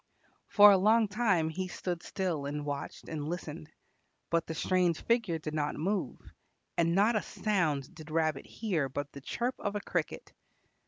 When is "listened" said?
3.29-3.69